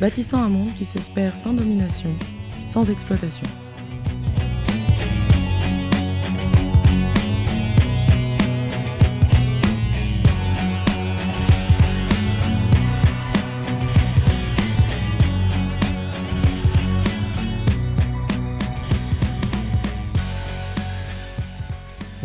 bâtissant 0.00 0.42
un 0.42 0.48
monde 0.48 0.72
qui 0.74 0.86
s'espère 0.86 1.36
sans 1.36 1.52
domination, 1.52 2.16
sans 2.64 2.90
exploitation. 2.90 3.46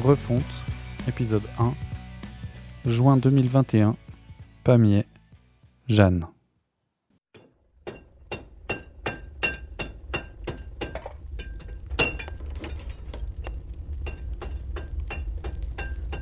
Refonte, 0.01 0.43
épisode 1.07 1.41
1, 1.57 1.73
juin 2.85 3.17
2021, 3.17 3.95
Pamiers, 4.63 5.07
Jeanne. 5.89 6.27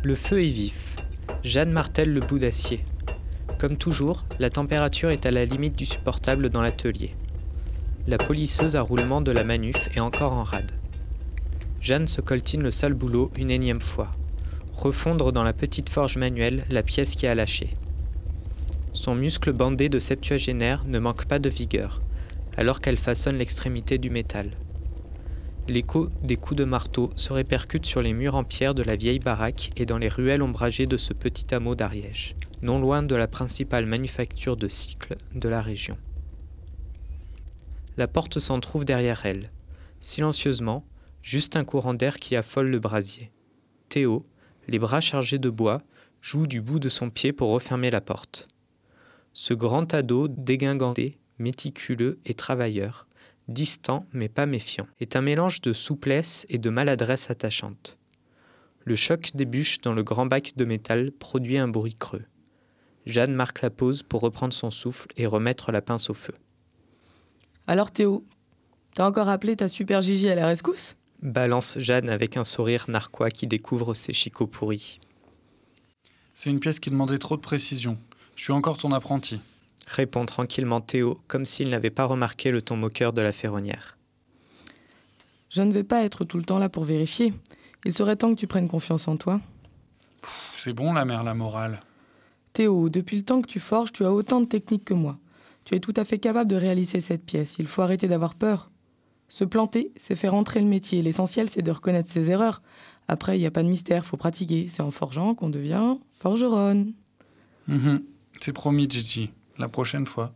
Le 0.05 0.15
feu 0.15 0.43
est 0.43 0.47
vif. 0.47 0.97
Jeanne 1.45 1.71
martèle 1.71 2.11
le 2.11 2.19
bout 2.19 2.37
d'acier. 2.37 2.83
Comme 3.57 3.77
toujours, 3.77 4.25
la 4.37 4.49
température 4.49 5.11
est 5.11 5.25
à 5.25 5.31
la 5.31 5.45
limite 5.45 5.77
du 5.77 5.85
supportable 5.85 6.49
dans 6.49 6.61
l'atelier. 6.61 7.15
La 8.05 8.17
polisseuse 8.17 8.75
à 8.75 8.81
roulement 8.81 9.21
de 9.21 9.31
la 9.31 9.45
manuf 9.45 9.87
est 9.95 10.01
encore 10.01 10.33
en 10.33 10.43
rade. 10.43 10.73
Jeanne 11.79 12.09
se 12.09 12.19
coltine 12.19 12.63
le 12.63 12.71
sale 12.71 12.93
boulot 12.93 13.31
une 13.37 13.49
énième 13.49 13.79
fois. 13.79 14.11
Refondre 14.73 15.31
dans 15.31 15.43
la 15.43 15.53
petite 15.53 15.89
forge 15.89 16.17
manuelle 16.17 16.65
la 16.69 16.83
pièce 16.83 17.15
qui 17.15 17.25
a 17.25 17.33
lâché. 17.33 17.69
Son 18.91 19.15
muscle 19.15 19.53
bandé 19.53 19.87
de 19.87 19.99
septuagénaire 19.99 20.83
ne 20.85 20.99
manque 20.99 21.27
pas 21.27 21.39
de 21.39 21.49
vigueur, 21.49 22.01
alors 22.57 22.81
qu'elle 22.81 22.97
façonne 22.97 23.37
l'extrémité 23.37 23.97
du 23.97 24.09
métal. 24.09 24.51
L'écho 25.69 26.09
des 26.21 26.35
coups 26.35 26.57
de 26.57 26.65
marteau 26.65 27.11
se 27.15 27.31
répercute 27.31 27.85
sur 27.85 28.01
les 28.01 28.11
murs 28.11 28.35
en 28.35 28.43
pierre 28.43 28.75
de 28.75 28.83
la 28.83 28.97
vieille 28.97 29.19
baraque 29.19 29.71
et 29.77 29.85
dans 29.85 29.97
les 29.97 30.09
ruelles 30.09 30.41
ombragées 30.41 30.87
de 30.87 30.97
ce 30.97 31.13
petit 31.13 31.55
hameau 31.55 31.73
d'Ariège, 31.73 32.35
non 32.61 32.79
loin 32.79 33.01
de 33.01 33.15
la 33.15 33.27
principale 33.27 33.85
manufacture 33.85 34.57
de 34.57 34.67
cycles 34.67 35.15
de 35.33 35.47
la 35.47 35.61
région. 35.61 35.97
La 37.95 38.07
porte 38.07 38.39
s'en 38.39 38.59
trouve 38.59 38.83
derrière 38.83 39.25
elle. 39.25 39.51
Silencieusement, 40.01 40.85
juste 41.21 41.55
un 41.55 41.63
courant 41.63 41.93
d'air 41.93 42.19
qui 42.19 42.35
affole 42.35 42.67
le 42.67 42.79
brasier. 42.79 43.31
Théo, 43.87 44.25
les 44.67 44.79
bras 44.79 44.99
chargés 44.99 45.39
de 45.39 45.49
bois, 45.49 45.81
joue 46.19 46.45
du 46.45 46.59
bout 46.59 46.79
de 46.79 46.89
son 46.89 47.09
pied 47.09 47.31
pour 47.31 47.51
refermer 47.51 47.89
la 47.89 48.01
porte. 48.01 48.49
Ce 49.31 49.53
grand 49.53 49.93
ado 49.93 50.27
dégingandé, 50.27 51.19
méticuleux 51.37 52.19
et 52.25 52.33
travailleur, 52.33 53.07
distant 53.47 54.05
mais 54.13 54.29
pas 54.29 54.45
méfiant, 54.45 54.87
est 54.99 55.15
un 55.15 55.21
mélange 55.21 55.61
de 55.61 55.73
souplesse 55.73 56.45
et 56.49 56.57
de 56.57 56.69
maladresse 56.69 57.29
attachante. 57.29 57.97
Le 58.85 58.95
choc 58.95 59.31
des 59.33 59.45
bûches 59.45 59.79
dans 59.81 59.93
le 59.93 60.03
grand 60.03 60.25
bac 60.25 60.53
de 60.55 60.65
métal 60.65 61.11
produit 61.11 61.57
un 61.57 61.67
bruit 61.67 61.95
creux. 61.95 62.25
Jeanne 63.05 63.33
marque 63.33 63.61
la 63.61 63.69
pause 63.69 64.03
pour 64.03 64.21
reprendre 64.21 64.53
son 64.53 64.71
souffle 64.71 65.07
et 65.17 65.25
remettre 65.25 65.71
la 65.71 65.81
pince 65.81 66.09
au 66.09 66.13
feu. 66.13 66.33
Alors 67.67 67.91
Théo, 67.91 68.25
t'as 68.93 69.07
encore 69.07 69.29
appelé 69.29 69.55
ta 69.55 69.67
super 69.67 70.01
Gigi 70.01 70.29
à 70.29 70.35
la 70.35 70.47
rescousse? 70.47 70.97
Balance 71.21 71.79
Jeanne 71.79 72.09
avec 72.09 72.35
un 72.35 72.43
sourire 72.43 72.85
narquois 72.89 73.31
qui 73.31 73.47
découvre 73.47 73.93
ses 73.93 74.11
chicots 74.11 74.47
pourris. 74.47 74.99
C'est 76.33 76.49
une 76.49 76.59
pièce 76.59 76.79
qui 76.79 76.89
demandait 76.89 77.19
trop 77.19 77.37
de 77.37 77.41
précision. 77.41 77.97
Je 78.35 78.43
suis 78.43 78.53
encore 78.53 78.77
ton 78.77 78.91
apprenti. 78.91 79.41
Répond 79.93 80.25
tranquillement 80.25 80.81
Théo, 80.81 81.19
comme 81.27 81.45
s'il 81.45 81.69
n'avait 81.69 81.91
pas 81.91 82.05
remarqué 82.05 82.49
le 82.49 82.63
ton 82.63 82.75
moqueur 82.75 83.13
de 83.13 83.21
la 83.21 83.31
ferronnière. 83.31 83.95
Je 85.51 85.61
ne 85.61 85.71
vais 85.71 85.83
pas 85.83 86.03
être 86.03 86.25
tout 86.25 86.37
le 86.37 86.45
temps 86.45 86.57
là 86.57 86.67
pour 86.67 86.83
vérifier. 86.83 87.31
Il 87.85 87.93
serait 87.93 88.15
temps 88.15 88.33
que 88.33 88.39
tu 88.39 88.47
prennes 88.47 88.67
confiance 88.67 89.07
en 89.07 89.17
toi. 89.17 89.39
C'est 90.57 90.73
bon 90.73 90.93
la 90.93 91.05
mère, 91.05 91.23
la 91.23 91.35
morale. 91.35 91.79
Théo, 92.53 92.89
depuis 92.89 93.17
le 93.17 93.23
temps 93.23 93.43
que 93.43 93.47
tu 93.47 93.59
forges, 93.59 93.91
tu 93.91 94.03
as 94.03 94.11
autant 94.11 94.41
de 94.41 94.47
techniques 94.47 94.85
que 94.85 94.95
moi. 94.95 95.19
Tu 95.63 95.75
es 95.75 95.79
tout 95.79 95.93
à 95.95 96.05
fait 96.05 96.17
capable 96.17 96.49
de 96.49 96.55
réaliser 96.55 96.99
cette 96.99 97.23
pièce. 97.23 97.57
Il 97.59 97.67
faut 97.67 97.83
arrêter 97.83 98.07
d'avoir 98.07 98.33
peur. 98.33 98.71
Se 99.29 99.43
planter, 99.43 99.91
c'est 99.95 100.15
faire 100.15 100.33
entrer 100.33 100.59
le 100.59 100.65
métier. 100.65 101.03
L'essentiel, 101.03 101.51
c'est 101.51 101.61
de 101.61 101.71
reconnaître 101.71 102.11
ses 102.11 102.31
erreurs. 102.31 102.63
Après, 103.07 103.37
il 103.37 103.41
n'y 103.41 103.45
a 103.45 103.51
pas 103.51 103.61
de 103.61 103.69
mystère, 103.69 104.05
faut 104.05 104.17
pratiquer. 104.17 104.67
C'est 104.67 104.81
en 104.81 104.89
forgeant 104.89 105.35
qu'on 105.35 105.49
devient 105.49 105.97
forgeronne. 106.19 106.93
Mhm. 107.67 108.01
C'est 108.41 108.53
promis, 108.53 108.89
Gigi. 108.89 109.31
La 109.57 109.67
prochaine 109.67 110.05
fois. 110.05 110.33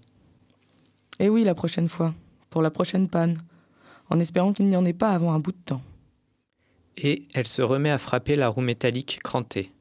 Eh 1.20 1.30
oui, 1.30 1.44
la 1.44 1.56
prochaine 1.56 1.90
fois. 1.90 2.14
Pour 2.50 2.62
la 2.62 2.70
prochaine 2.70 3.10
panne. 3.10 3.42
En 4.10 4.20
espérant 4.20 4.54
qu'il 4.54 4.68
n'y 4.68 4.78
en 4.78 4.86
ait 4.86 4.94
pas 4.94 5.12
avant 5.12 5.34
un 5.34 5.40
bout 5.40 5.52
de 5.52 5.64
temps. 5.66 5.82
Et 6.98 7.28
elle 7.34 7.48
se 7.48 7.62
remet 7.62 7.90
à 7.90 7.98
frapper 7.98 8.36
la 8.36 8.48
roue 8.48 8.62
métallique 8.62 9.20
crantée. 9.24 9.72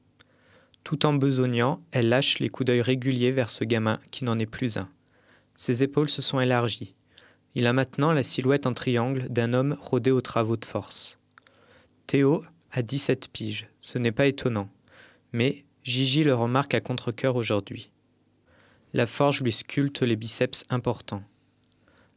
Tout 0.85 1.07
en 1.07 1.15
besognant, 1.15 1.81
elle 1.91 2.09
lâche 2.09 2.39
les 2.39 2.49
coups 2.49 2.67
d'œil 2.67 2.81
réguliers 2.81 3.33
vers 3.33 3.51
ce 3.51 3.65
gamin 3.65 3.99
qui 4.11 4.25
n'en 4.25 4.39
est 4.39 4.47
plus 4.47 4.77
un. 4.77 4.89
Ses 5.55 5.83
épaules 5.83 6.11
se 6.11 6.23
sont 6.23 6.41
élargies. 6.41 6.95
Il 7.55 7.67
a 7.67 7.73
maintenant 7.73 8.13
la 8.13 8.23
silhouette 8.23 8.67
en 8.67 8.75
triangle 8.75 9.29
d'un 9.29 9.55
homme 9.55 9.77
rodé 9.81 10.11
aux 10.11 10.21
travaux 10.21 10.57
de 10.57 10.65
force. 10.65 11.19
Théo 12.07 12.45
a 12.71 12.83
17 12.83 13.29
piges, 13.29 13.69
ce 13.79 13.99
n'est 13.99 14.13
pas 14.13 14.27
étonnant. 14.27 14.69
Mais 15.33 15.65
Gigi 15.83 16.23
le 16.23 16.35
remarque 16.35 16.75
à 16.75 16.81
contre-coeur 16.81 17.37
aujourd'hui. 17.37 17.91
La 18.97 19.05
forge 19.05 19.43
lui 19.43 19.53
sculpte 19.53 20.01
les 20.01 20.17
biceps 20.17 20.65
importants. 20.71 21.23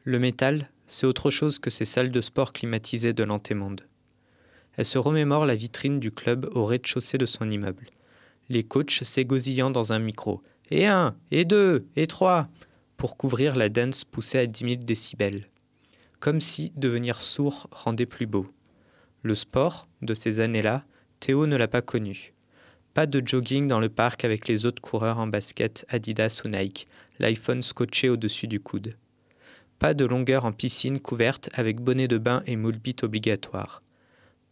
Le 0.06 0.17
métal, 0.17 0.69
c'est 0.88 1.06
autre 1.06 1.29
chose 1.29 1.59
que 1.59 1.69
ces 1.69 1.84
salles 1.84 2.09
de 2.09 2.22
sport 2.22 2.53
climatisées 2.53 3.12
de 3.12 3.25
l'antémonde. 3.25 3.81
Elle 4.78 4.85
se 4.85 4.97
remémore 4.97 5.45
la 5.45 5.56
vitrine 5.56 6.00
du 6.00 6.09
club 6.09 6.50
au 6.53 6.63
rez-de-chaussée 6.63 7.18
de 7.18 7.25
son 7.25 7.51
immeuble. 7.51 7.88
Les 8.47 8.63
coachs 8.63 9.03
s'égosillant 9.03 9.72
dans 9.72 9.91
un 9.91 10.00
micro. 10.00 10.41
Et 10.69 10.88
un, 10.88 11.18
et 11.31 11.44
deux, 11.44 11.85
et 11.97 12.07
trois 12.07 12.47
pour 12.95 13.18
couvrir 13.18 13.57
la 13.57 13.68
danse 13.68 14.06
poussée 14.06 14.39
à 14.39 14.45
10 14.45 14.63
000 14.63 14.75
décibels. 14.81 15.50
Comme 16.22 16.39
si 16.39 16.72
devenir 16.78 17.22
sourd 17.22 17.68
rendait 17.72 18.06
plus 18.06 18.25
beau. 18.25 18.47
Le 19.22 19.35
sport, 19.35 19.89
de 20.01 20.13
ces 20.13 20.39
années-là, 20.39 20.85
Théo 21.19 21.45
ne 21.45 21.57
l'a 21.57 21.68
pas 21.68 21.81
connu. 21.81 22.31
Pas 22.99 23.07
de 23.07 23.25
jogging 23.25 23.65
dans 23.69 23.79
le 23.79 23.87
parc 23.87 24.25
avec 24.25 24.49
les 24.49 24.65
autres 24.65 24.81
coureurs 24.81 25.19
en 25.19 25.27
basket 25.27 25.85
Adidas 25.87 26.41
ou 26.43 26.49
Nike, 26.49 26.85
l'iPhone 27.19 27.63
scotché 27.63 28.09
au-dessus 28.09 28.45
du 28.45 28.59
coude. 28.59 28.97
Pas 29.79 29.93
de 29.93 30.03
longueur 30.03 30.43
en 30.43 30.51
piscine 30.51 30.99
couverte 30.99 31.49
avec 31.53 31.79
bonnet 31.79 32.09
de 32.09 32.17
bain 32.17 32.43
et 32.45 32.57
moule 32.57 32.75
obligatoire. 33.01 33.83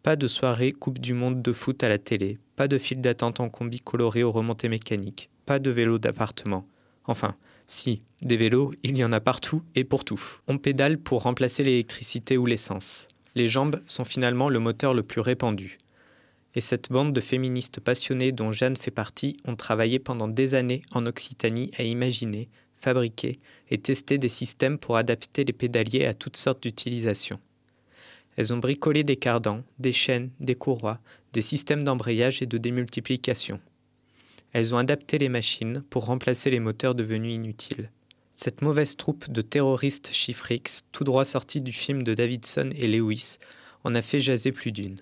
Pas 0.01 0.15
de 0.15 0.27
soirée 0.27 0.71
Coupe 0.71 0.99
du 0.99 1.13
Monde 1.13 1.41
de 1.41 1.51
foot 1.51 1.83
à 1.83 1.89
la 1.89 1.97
télé, 1.97 2.39
pas 2.55 2.69
de 2.69 2.77
file 2.77 3.01
d'attente 3.01 3.41
en 3.41 3.49
combi 3.49 3.81
coloré 3.81 4.23
aux 4.23 4.31
remontées 4.31 4.69
mécaniques, 4.69 5.29
pas 5.45 5.59
de 5.59 5.69
vélo 5.69 5.99
d'appartement. 5.99 6.65
Enfin, 7.03 7.35
si, 7.65 8.01
des 8.21 8.37
vélos, 8.37 8.71
il 8.81 8.97
y 8.97 9.03
en 9.03 9.11
a 9.11 9.19
partout 9.19 9.61
et 9.75 9.83
pour 9.83 10.05
tout. 10.05 10.23
On 10.47 10.57
pédale 10.57 10.99
pour 10.99 11.23
remplacer 11.23 11.65
l'électricité 11.65 12.37
ou 12.37 12.45
l'essence. 12.45 13.09
Les 13.35 13.49
jambes 13.49 13.81
sont 13.87 14.05
finalement 14.05 14.47
le 14.47 14.59
moteur 14.59 14.93
le 14.93 15.03
plus 15.03 15.19
répandu. 15.19 15.79
Et 16.57 16.61
cette 16.61 16.91
bande 16.91 17.13
de 17.13 17.21
féministes 17.21 17.79
passionnées 17.79 18.31
dont 18.31 18.51
Jeanne 18.51 18.77
fait 18.77 18.89
partie 18.89 19.37
ont 19.45 19.55
travaillé 19.55 19.99
pendant 19.99 20.27
des 20.27 20.55
années 20.55 20.81
en 20.89 21.05
Occitanie 21.05 21.69
à 21.77 21.83
imaginer, 21.83 22.49
fabriquer 22.73 23.37
et 23.69 23.77
tester 23.77 24.17
des 24.17 24.27
systèmes 24.27 24.79
pour 24.79 24.97
adapter 24.97 25.43
les 25.43 25.53
pédaliers 25.53 26.07
à 26.07 26.15
toutes 26.15 26.35
sortes 26.35 26.63
d'utilisations. 26.63 27.39
Elles 28.35 28.55
ont 28.55 28.57
bricolé 28.57 29.03
des 29.03 29.17
cardans, 29.17 29.61
des 29.77 29.93
chaînes, 29.93 30.31
des 30.39 30.55
courroies, 30.55 30.99
des 31.31 31.43
systèmes 31.43 31.83
d'embrayage 31.83 32.41
et 32.41 32.47
de 32.47 32.57
démultiplication. 32.57 33.61
Elles 34.51 34.73
ont 34.73 34.79
adapté 34.79 35.19
les 35.19 35.29
machines 35.29 35.83
pour 35.91 36.05
remplacer 36.05 36.49
les 36.49 36.59
moteurs 36.59 36.95
devenus 36.95 37.35
inutiles. 37.35 37.91
Cette 38.33 38.63
mauvaise 38.63 38.95
troupe 38.95 39.29
de 39.29 39.43
terroristes 39.43 40.09
chiffrix, 40.11 40.63
tout 40.91 41.03
droit 41.03 41.23
sortis 41.23 41.61
du 41.61 41.71
film 41.71 42.01
de 42.01 42.15
Davidson 42.15 42.71
et 42.75 42.87
Lewis, 42.87 43.37
en 43.83 43.93
a 43.93 44.01
fait 44.01 44.19
jaser 44.19 44.51
plus 44.51 44.71
d'une. 44.71 44.97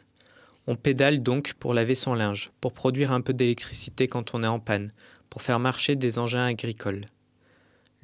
On 0.67 0.75
pédale 0.75 1.21
donc 1.21 1.53
pour 1.53 1.73
laver 1.73 1.95
son 1.95 2.15
linge, 2.15 2.51
pour 2.59 2.73
produire 2.73 3.11
un 3.11 3.21
peu 3.21 3.33
d'électricité 3.33 4.07
quand 4.07 4.33
on 4.33 4.43
est 4.43 4.47
en 4.47 4.59
panne, 4.59 4.91
pour 5.29 5.41
faire 5.41 5.59
marcher 5.59 5.95
des 5.95 6.17
engins 6.17 6.45
agricoles. 6.45 7.05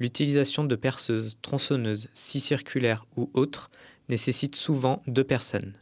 l'utilisation 0.02 0.64
de 0.64 0.74
perceuses, 0.74 1.38
tronçonneuses, 1.42 2.08
scie 2.12 2.40
circulaires 2.40 3.06
ou 3.16 3.30
autres 3.34 3.70
nécessite 4.08 4.56
souvent 4.56 5.00
deux 5.06 5.22
personnes. 5.22 5.74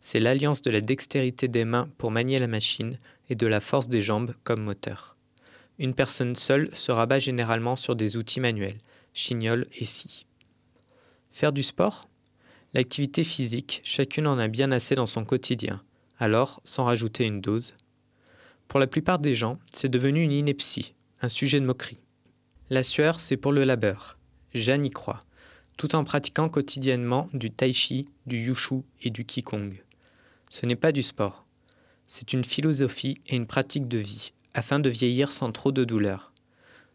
C'est 0.00 0.18
l'alliance 0.18 0.60
de 0.60 0.72
la 0.72 0.80
dextérité 0.80 1.46
des 1.46 1.64
mains 1.64 1.88
pour 1.96 2.10
manier 2.10 2.38
la 2.38 2.48
machine 2.48 2.98
et 3.28 3.36
de 3.36 3.46
la 3.46 3.60
force 3.60 3.88
des 3.88 4.02
jambes 4.02 4.34
comme 4.42 4.62
moteur. 4.62 5.16
Une 5.78 5.94
personne 5.94 6.34
seule 6.34 6.68
se 6.74 6.90
rabat 6.90 7.20
généralement 7.20 7.76
sur 7.76 7.94
des 7.94 8.16
outils 8.16 8.40
manuels, 8.40 8.80
chignoles 9.14 9.68
et 9.78 9.84
scie. 9.84 10.26
Faire 11.30 11.52
du 11.52 11.62
sport? 11.62 12.08
L'activité 12.74 13.22
physique, 13.22 13.80
chacune 13.84 14.26
en 14.26 14.38
a 14.38 14.48
bien 14.48 14.72
assez 14.72 14.96
dans 14.96 15.06
son 15.06 15.24
quotidien, 15.24 15.80
alors 16.20 16.60
sans 16.64 16.84
rajouter 16.84 17.24
une 17.24 17.40
dose. 17.40 17.74
Pour 18.68 18.78
la 18.78 18.86
plupart 18.86 19.18
des 19.18 19.34
gens, 19.34 19.58
c'est 19.72 19.88
devenu 19.88 20.22
une 20.22 20.30
ineptie, 20.30 20.94
un 21.22 21.28
sujet 21.28 21.58
de 21.58 21.66
moquerie. 21.66 21.98
La 22.68 22.84
sueur, 22.84 23.18
c'est 23.18 23.36
pour 23.36 23.50
le 23.50 23.64
labeur. 23.64 24.16
Jeanne 24.54 24.84
y 24.84 24.90
croit, 24.90 25.20
tout 25.76 25.96
en 25.96 26.04
pratiquant 26.04 26.48
quotidiennement 26.48 27.28
du 27.32 27.50
tai 27.50 27.72
chi, 27.72 28.08
du 28.26 28.38
yushu 28.38 28.82
et 29.02 29.10
du 29.10 29.24
qigong. 29.24 29.72
Ce 30.50 30.66
n'est 30.66 30.76
pas 30.76 30.92
du 30.92 31.02
sport. 31.02 31.46
C'est 32.06 32.32
une 32.32 32.44
philosophie 32.44 33.20
et 33.26 33.36
une 33.36 33.46
pratique 33.46 33.88
de 33.88 33.98
vie, 33.98 34.32
afin 34.54 34.78
de 34.78 34.90
vieillir 34.90 35.32
sans 35.32 35.52
trop 35.52 35.72
de 35.72 35.84
douleur. 35.84 36.32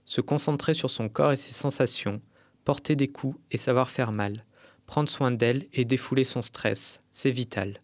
Se 0.05 0.21
concentrer 0.21 0.73
sur 0.73 0.89
son 0.89 1.09
corps 1.09 1.31
et 1.31 1.37
ses 1.37 1.53
sensations, 1.53 2.21
porter 2.63 2.95
des 2.95 3.07
coups 3.07 3.37
et 3.51 3.57
savoir 3.57 3.89
faire 3.89 4.11
mal, 4.11 4.45
prendre 4.85 5.09
soin 5.09 5.31
d'elle 5.31 5.65
et 5.73 5.83
défouler 5.83 6.23
son 6.23 6.41
stress, 6.41 7.01
c'est 7.11 7.31
vital. 7.31 7.79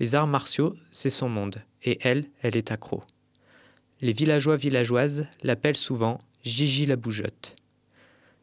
Les 0.00 0.14
arts 0.14 0.26
martiaux, 0.26 0.74
c'est 0.90 1.10
son 1.10 1.28
monde, 1.28 1.62
et 1.82 1.98
elle, 2.02 2.28
elle 2.42 2.56
est 2.56 2.72
accro. 2.72 3.02
Les 4.00 4.12
villageois 4.12 4.56
villageoises 4.56 5.28
l'appellent 5.42 5.76
souvent 5.76 6.18
Gigi 6.42 6.84
la 6.84 6.96
bougeotte. 6.96 7.56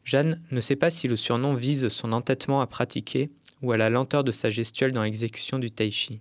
Jeanne 0.04 0.42
ne 0.50 0.60
sait 0.60 0.76
pas 0.76 0.90
si 0.90 1.06
le 1.06 1.16
surnom 1.16 1.54
vise 1.54 1.88
son 1.88 2.12
entêtement 2.12 2.60
à 2.60 2.66
pratiquer 2.66 3.30
ou 3.60 3.72
à 3.72 3.76
la 3.76 3.90
lenteur 3.90 4.24
de 4.24 4.32
sa 4.32 4.50
gestuelle 4.50 4.92
dans 4.92 5.02
l'exécution 5.02 5.58
du 5.58 5.70
tai 5.70 5.90
chi. 5.90 6.20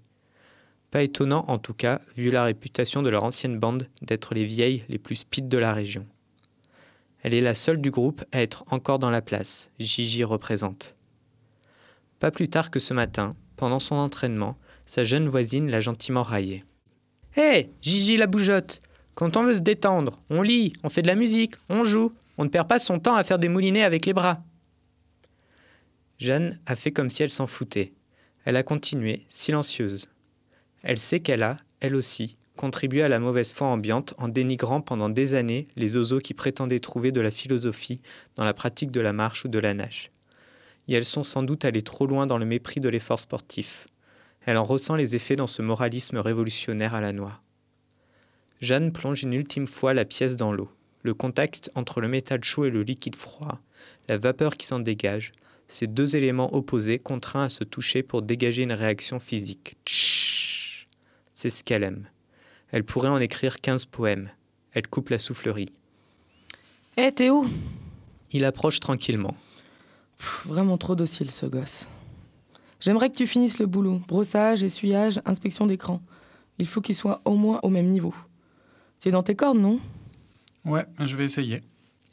Pas 0.92 1.02
étonnant 1.02 1.46
en 1.48 1.58
tout 1.58 1.74
cas, 1.74 2.02
vu 2.16 2.30
la 2.30 2.44
réputation 2.44 3.02
de 3.02 3.10
leur 3.10 3.24
ancienne 3.24 3.58
bande 3.58 3.88
d'être 4.02 4.36
les 4.36 4.46
vieilles 4.46 4.84
les 4.90 5.00
plus 5.00 5.16
spides 5.16 5.50
de 5.50 5.58
la 5.58 5.74
région. 5.74 6.06
Elle 7.24 7.34
est 7.34 7.42
la 7.42 7.56
seule 7.56 7.82
du 7.82 7.92
groupe 7.92 8.24
à 8.32 8.42
être 8.42 8.66
encore 8.68 9.00
dans 9.00 9.10
la 9.10 9.22
place, 9.22 9.72
Gigi 9.80 10.24
représente. 10.24 10.98
Pas 12.20 12.32
plus 12.32 12.50
tard 12.50 12.70
que 12.70 12.80
ce 12.80 12.94
matin, 12.94 13.32
pendant 13.56 13.80
son 13.80 13.96
entraînement, 13.96 14.58
sa 14.86 15.04
jeune 15.04 15.28
voisine 15.28 15.70
l'a 15.70 15.80
gentiment 15.80 16.24
raillée. 16.24 16.64
Hé, 17.38 17.70
Gigi 17.82 18.18
la 18.18 18.28
bougeotte 18.28 18.82
Quand 19.16 19.38
on 19.38 19.44
veut 19.44 19.54
se 19.54 19.62
détendre, 19.62 20.20
on 20.30 20.42
lit, 20.42 20.74
on 20.84 20.90
fait 20.90 21.02
de 21.02 21.08
la 21.08 21.16
musique, 21.16 21.56
on 21.70 21.84
joue, 21.84 22.14
on 22.38 22.44
ne 22.44 22.50
perd 22.50 22.68
pas 22.68 22.80
son 22.80 23.00
temps 23.00 23.16
à 23.16 23.24
faire 23.24 23.40
des 23.40 23.50
moulinets 23.50 23.84
avec 23.84 24.06
les 24.06 24.14
bras. 24.14 24.44
Jeanne 26.18 26.60
a 26.66 26.76
fait 26.76 26.92
comme 26.92 27.10
si 27.10 27.24
elle 27.24 27.30
s'en 27.30 27.48
foutait. 27.48 27.94
Elle 28.44 28.56
a 28.56 28.64
continué, 28.64 29.24
silencieuse. 29.28 30.10
Elle 30.84 30.98
sait 30.98 31.20
qu'elle 31.20 31.44
a, 31.44 31.58
elle 31.80 31.96
aussi, 31.96 32.38
contribué 32.58 33.04
à 33.04 33.10
la 33.10 33.20
mauvaise 33.20 33.54
foi 33.54 33.68
ambiante 33.68 34.14
en 34.18 34.28
dénigrant 34.28 34.82
pendant 34.82 35.10
des 35.10 35.34
années 35.34 35.68
les 35.76 35.96
oiseaux 35.96 36.20
qui 36.20 36.34
prétendaient 36.34 36.80
trouver 36.80 37.12
de 37.12 37.22
la 37.22 37.32
philosophie 37.32 38.02
dans 38.36 38.44
la 38.46 38.54
pratique 38.54 38.92
de 38.92 39.02
la 39.02 39.14
marche 39.14 39.46
ou 39.46 39.48
de 39.48 39.60
la 39.60 39.74
nage 39.74 40.12
et 40.88 40.94
elles 40.94 41.06
sont 41.06 41.24
sans 41.24 41.44
doute 41.44 41.66
allées 41.66 41.82
trop 41.82 42.06
loin 42.06 42.28
dans 42.28 42.38
le 42.38 42.46
mépris 42.46 42.82
de 42.82 42.90
l'effort 42.90 43.20
sportif. 43.20 43.88
Elle 44.46 44.58
en 44.58 44.64
ressent 44.64 44.96
les 44.96 45.16
effets 45.16 45.36
dans 45.36 45.48
ce 45.48 45.62
moralisme 45.62 46.18
révolutionnaire 46.18 46.96
à 46.96 47.02
la 47.02 47.14
noix. 47.14 47.42
Jeanne 48.62 48.92
plonge 48.92 49.24
une 49.24 49.34
ultime 49.34 49.68
fois 49.68 49.94
la 49.94 50.06
pièce 50.06 50.36
dans 50.36 50.52
l'eau. 50.52 50.70
Le 51.04 51.14
contact 51.14 51.72
entre 51.76 52.02
le 52.02 52.08
métal 52.08 52.44
chaud 52.44 52.66
et 52.66 52.70
le 52.70 52.84
liquide 52.84 53.16
froid, 53.16 53.60
la 54.08 54.18
vapeur 54.18 54.58
qui 54.58 54.68
s'en 54.68 54.80
dégage, 54.80 55.32
ces 55.68 55.88
deux 55.88 56.16
éléments 56.16 56.54
opposés 56.56 57.00
contraints 57.00 57.46
à 57.46 57.50
se 57.50 57.64
toucher 57.64 58.04
pour 58.04 58.22
dégager 58.22 58.64
une 58.64 58.74
réaction 58.74 59.20
physique. 59.20 59.76
C'est 61.34 61.50
ce 61.50 61.64
qu'elle 61.64 61.84
aime. 61.84 62.08
Elle 62.70 62.84
pourrait 62.84 63.10
en 63.10 63.20
écrire 63.20 63.62
quinze 63.62 63.86
poèmes. 63.86 64.30
Elle 64.74 64.88
coupe 64.88 65.10
la 65.10 65.20
soufflerie. 65.20 65.72
Hé 66.98 67.08
eh, 67.08 67.12
Théo 67.12 67.46
Il 68.32 68.46
approche 68.46 68.80
tranquillement 68.80 69.36
vraiment 70.46 70.78
trop 70.78 70.96
docile 70.96 71.32
ce 71.32 71.46
gosse. 71.46 71.90
J'aimerais 72.82 73.12
que 73.12 73.16
tu 73.16 73.28
finisses 73.28 73.60
le 73.60 73.68
boulot. 73.68 74.02
Brossage, 74.08 74.64
essuyage, 74.64 75.22
inspection 75.26 75.68
d'écran. 75.68 76.02
Il 76.58 76.68
faut 76.68 76.82
qu'il 76.82 76.96
soit 76.96 77.22
au 77.26 77.36
moins 77.36 77.60
au 77.62 77.70
même 77.70 77.88
niveau. 77.88 78.14
Tu 79.00 79.10
es 79.10 79.12
dans 79.12 79.22
tes 79.22 79.36
cordes, 79.36 79.60
non? 79.60 79.80
Ouais, 80.66 80.86
je 81.00 81.16
vais 81.16 81.26
essayer. 81.26 81.62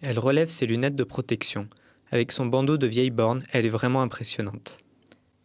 Elle 0.03 0.19
relève 0.19 0.51
ses 0.51 0.67
lunettes 0.67 0.95
de 0.95 1.05
protection. 1.05 1.69
Avec 2.11 2.33
son 2.33 2.47
bandeau 2.47 2.77
de 2.77 2.87
vieille 2.87 3.11
borne, 3.11 3.45
elle 3.51 3.65
est 3.65 3.71
vraiment 3.71 4.03
impressionnante. 4.03 4.79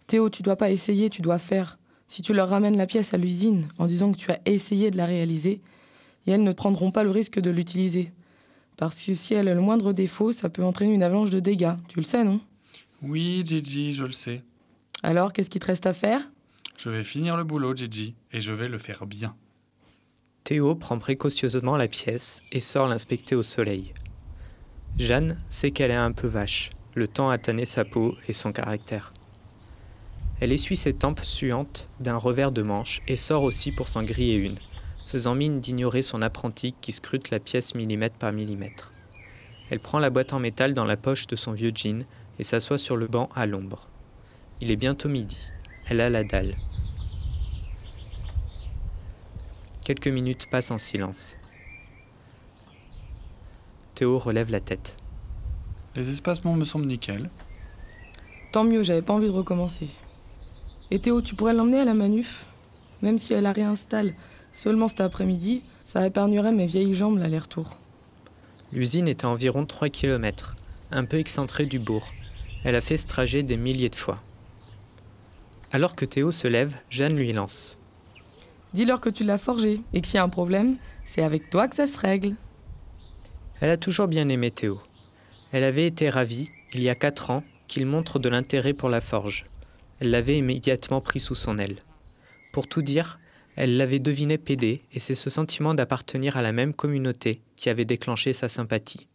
Théo, 0.08 0.30
tu 0.30 0.44
dois 0.44 0.58
pas 0.58 0.72
essayer, 0.72 1.10
tu 1.10 1.22
dois 1.22 1.40
faire. 1.40 1.80
Si 2.10 2.22
tu 2.22 2.34
leur 2.34 2.50
ramènes 2.50 2.78
la 2.78 2.86
pièce 2.86 3.14
à 3.14 3.18
l'usine 3.18 3.70
en 3.78 3.86
disant 3.86 4.12
que 4.12 4.18
tu 4.18 4.30
as 4.30 4.40
essayé 4.46 4.92
de 4.92 4.98
la 4.98 5.06
réaliser, 5.06 5.62
et 6.28 6.32
elles 6.32 6.44
ne 6.44 6.52
prendront 6.52 6.92
pas 6.92 7.04
le 7.04 7.12
risque 7.12 7.40
de 7.40 7.50
l'utiliser. 7.50 8.12
Parce 8.76 9.02
que 9.02 9.14
si 9.14 9.34
elle 9.34 9.48
a 9.48 9.56
le 9.56 9.62
moindre 9.62 9.94
défaut, 9.94 10.34
ça 10.34 10.50
peut 10.50 10.64
entraîner 10.64 10.94
une 10.94 11.04
avalanche 11.04 11.30
de 11.30 11.40
dégâts. 11.40 11.76
Tu 11.88 12.00
le 12.00 12.06
sais, 12.06 12.24
non? 12.26 12.42
Oui, 13.02 13.42
Gigi, 13.46 13.94
je 13.94 14.06
le 14.06 14.12
sais. 14.12 14.44
Alors, 15.04 15.34
qu'est-ce 15.34 15.50
qu'il 15.50 15.62
te 15.62 15.68
reste 15.68 15.86
à 15.86 15.94
faire? 15.94 16.22
Je 16.78 16.90
vais 16.90 17.04
finir 17.04 17.36
le 17.36 17.44
boulot, 17.44 17.76
Gigi, 17.76 18.16
et 18.32 18.40
je 18.40 18.54
vais 18.54 18.70
le 18.70 18.78
faire 18.78 19.06
bien. 19.06 19.36
Théo 20.46 20.76
prend 20.76 20.98
précautionneusement 20.98 21.76
la 21.76 21.90
pièce 21.90 22.42
et 22.54 22.62
sort 22.62 22.88
l'inspecter 22.88 23.36
au 23.36 23.44
soleil. 23.44 23.94
Jeanne 24.98 25.40
sait 25.50 25.72
qu'elle 25.72 25.92
est 25.92 25.96
un 25.96 26.14
peu 26.14 26.28
vache. 26.28 26.70
Le 26.96 27.08
temps 27.08 27.30
a 27.30 27.38
tanné 27.38 27.66
sa 27.66 27.84
peau 27.84 28.16
et 28.28 28.34
son 28.34 28.54
caractère. 28.54 29.14
Elle 30.40 30.52
essuie 30.52 30.78
ses 30.78 30.94
tempes 30.94 31.22
suantes 31.22 31.90
d'un 32.00 32.18
revers 32.18 32.52
de 32.52 32.62
manche 32.62 33.02
et 33.08 33.18
sort 33.18 33.44
aussi 33.44 33.72
pour 33.72 33.88
s'en 33.88 34.04
griller 34.04 34.36
une, 34.36 34.60
faisant 35.10 35.36
mine 35.36 35.60
d'ignorer 35.60 36.02
son 36.02 36.22
apprenti 36.22 36.76
qui 36.80 36.92
scrute 36.92 37.30
la 37.30 37.40
pièce 37.40 37.76
millimètre 37.76 38.18
par 38.18 38.32
millimètre. 38.32 38.94
Elle 39.70 39.80
prend 39.80 40.00
la 40.00 40.10
boîte 40.10 40.34
en 40.34 40.40
métal 40.40 40.74
dans 40.74 40.86
la 40.86 40.98
poche 40.98 41.28
de 41.28 41.36
son 41.36 41.52
vieux 41.52 41.72
jean 41.74 42.06
et 42.40 42.44
s'assoit 42.44 42.78
sur 42.78 42.96
le 42.96 43.08
banc 43.08 43.30
à 43.36 43.46
l'ombre. 43.46 43.90
Il 44.64 44.72
est 44.72 44.78
bientôt 44.78 45.10
midi. 45.10 45.52
Elle 45.90 46.00
a 46.00 46.10
la 46.10 46.24
dalle. 46.24 46.56
Quelques 49.84 50.08
minutes 50.08 50.46
passent 50.50 50.72
en 50.72 50.78
silence. 50.78 51.36
Théo 53.94 54.18
relève 54.18 54.50
la 54.50 54.62
tête. 54.62 54.96
Les 55.98 56.10
espacements 56.10 56.54
me 56.54 56.64
semblent 56.64 56.86
nickel. 56.86 57.30
Tant 58.54 58.64
mieux, 58.64 58.84
j'avais 58.84 59.02
pas 59.02 59.12
envie 59.12 59.28
de 59.28 59.34
recommencer. 59.34 59.90
Et 60.92 61.00
Théo, 61.00 61.22
tu 61.22 61.36
pourrais 61.36 61.54
l'emmener 61.54 61.82
à 61.82 61.86
la 61.86 61.94
manuf? 61.94 62.46
Même 63.02 63.20
si 63.20 63.34
elle 63.34 63.44
la 63.44 63.52
réinstalle 63.52 64.14
seulement 64.54 64.88
cet 64.88 65.02
après-midi, 65.02 65.62
ça 65.84 66.08
épargnerait 66.08 66.54
mes 66.54 66.68
vieilles 66.68 66.94
jambes 66.94 67.18
l'aller-retour. 67.18 67.76
L'usine 68.72 69.10
est 69.10 69.26
à 69.26 69.28
environ 69.28 69.66
3 69.66 69.90
km, 69.90 70.56
un 70.90 71.04
peu 71.04 71.20
excentrée 71.20 71.66
du 71.66 71.80
bourg, 71.80 72.14
elle 72.64 72.76
a 72.76 72.82
fait 72.82 72.96
ce 72.96 73.08
trajet 73.08 73.44
des 73.44 73.58
milliers 73.58 73.90
de 73.90 73.96
fois. 73.96 74.24
Alors 75.74 75.96
que 75.96 76.06
Théo 76.06 76.32
se 76.32 76.48
lève, 76.48 76.76
Jeanne 76.92 77.16
lui 77.16 77.34
lance. 77.34 77.80
Dis-leur 78.76 79.02
que 79.02 79.10
tu 79.10 79.24
l'as 79.24 79.40
forgé 79.40 79.82
et 79.92 80.02
que 80.02 80.08
s'il 80.08 80.18
y 80.18 80.20
a 80.20 80.24
un 80.24 80.30
problème, 80.30 80.78
c'est 81.04 81.24
avec 81.24 81.50
toi 81.50 81.68
que 81.68 81.76
ça 81.76 81.88
se 81.88 81.98
règle. 81.98 82.36
Elle 83.60 83.72
a 83.72 83.78
toujours 83.78 84.08
bien 84.08 84.30
aimé 84.30 84.52
Théo. 84.52 84.80
Elle 85.52 85.64
avait 85.64 85.88
été 85.88 86.12
ravie, 86.12 86.52
il 86.74 86.84
y 86.84 86.90
a 86.90 86.96
quatre 86.96 87.32
ans, 87.32 87.44
qu'il 87.68 87.88
montre 87.88 88.20
de 88.20 88.30
l'intérêt 88.30 88.74
pour 88.74 88.88
la 88.88 89.02
forge. 89.02 89.48
Elle 90.00 90.12
l'avait 90.12 90.38
immédiatement 90.38 91.02
pris 91.02 91.20
sous 91.20 91.34
son 91.34 91.58
aile. 91.58 91.80
Pour 92.52 92.68
tout 92.68 92.84
dire, 92.84 93.20
elle 93.56 93.76
l'avait 93.76 93.98
deviné 93.98 94.38
pédé, 94.38 94.84
et 94.92 95.00
c'est 95.00 95.16
ce 95.16 95.32
sentiment 95.32 95.74
d'appartenir 95.74 96.38
à 96.38 96.44
la 96.44 96.52
même 96.52 96.76
communauté 96.76 97.42
qui 97.56 97.70
avait 97.70 97.86
déclenché 97.86 98.34
sa 98.34 98.48
sympathie. 98.48 99.08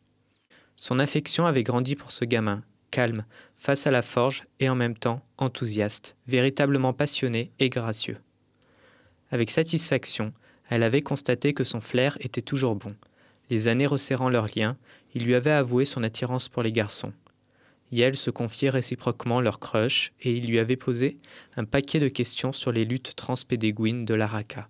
Son 0.76 0.98
affection 0.98 1.46
avait 1.46 1.62
grandi 1.62 1.94
pour 1.94 2.10
ce 2.10 2.24
gamin, 2.24 2.64
calme, 2.90 3.24
face 3.56 3.86
à 3.86 3.90
la 3.90 4.02
forge 4.02 4.44
et 4.60 4.68
en 4.68 4.74
même 4.74 4.96
temps 4.96 5.24
enthousiaste, 5.36 6.16
véritablement 6.26 6.92
passionné 6.92 7.50
et 7.58 7.68
gracieux. 7.68 8.18
Avec 9.30 9.50
satisfaction, 9.50 10.32
elle 10.68 10.82
avait 10.82 11.02
constaté 11.02 11.54
que 11.54 11.64
son 11.64 11.80
flair 11.80 12.16
était 12.20 12.42
toujours 12.42 12.76
bon. 12.76 12.94
Les 13.50 13.68
années 13.68 13.86
resserrant 13.86 14.28
leurs 14.28 14.48
liens, 14.56 14.76
il 15.14 15.24
lui 15.24 15.34
avait 15.34 15.50
avoué 15.50 15.84
son 15.84 16.02
attirance 16.02 16.48
pour 16.48 16.62
les 16.62 16.72
garçons. 16.72 17.12
Yel 17.90 18.16
se 18.16 18.30
confiait 18.30 18.70
réciproquement 18.70 19.40
leur 19.40 19.60
crush 19.60 20.12
et 20.20 20.32
il 20.32 20.46
lui 20.46 20.58
avait 20.58 20.76
posé 20.76 21.18
un 21.56 21.64
paquet 21.64 22.00
de 22.00 22.08
questions 22.08 22.52
sur 22.52 22.70
les 22.70 22.84
luttes 22.84 23.16
transpédéguines 23.16 24.04
de 24.04 24.14
l'Araka. 24.14 24.68